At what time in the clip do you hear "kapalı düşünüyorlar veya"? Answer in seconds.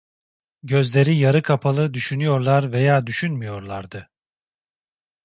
1.41-3.07